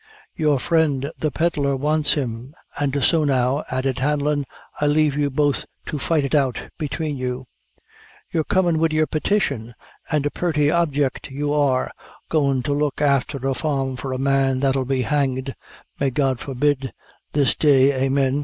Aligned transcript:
"Your 0.35 0.57
friend, 0.57 1.11
the 1.19 1.29
pedlar, 1.29 1.75
wants 1.75 2.15
him; 2.15 2.55
and 2.79 3.03
so 3.03 3.23
now," 3.23 3.63
added 3.69 3.99
Hanlon, 3.99 4.45
"I 4.79 4.87
leave 4.87 5.15
you 5.15 5.29
both 5.29 5.65
to 5.85 5.99
fight 5.99 6.23
it 6.25 6.33
out 6.33 6.59
between 6.79 7.17
you." 7.17 7.45
"You're 8.31 8.43
comin' 8.43 8.79
wid 8.79 8.93
your 8.93 9.05
petition, 9.05 9.75
an' 10.09 10.25
a 10.25 10.31
purty 10.31 10.71
object 10.71 11.29
you 11.29 11.53
are, 11.53 11.91
goin' 12.29 12.63
to 12.63 12.73
look 12.73 12.99
afther 12.99 13.47
a 13.47 13.53
farm 13.53 13.95
for 13.95 14.11
a 14.11 14.17
man 14.17 14.59
that'll 14.61 14.85
be 14.85 15.03
hanged, 15.03 15.53
(may 15.99 16.09
God 16.09 16.39
forbid 16.39 16.93
this 17.33 17.53
day, 17.55 17.91
amin!" 18.03 18.39